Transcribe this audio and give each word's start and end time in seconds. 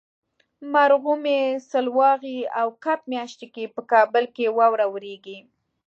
مرغومي، 0.73 1.41
سلواغې 1.71 2.39
او 2.59 2.67
کب 2.83 2.99
میاشتو 3.11 3.45
کې 3.53 3.63
په 3.75 3.81
کابل 3.91 4.25
کې 4.35 4.45
واوره 4.57 4.85
وریږي. 4.89 5.39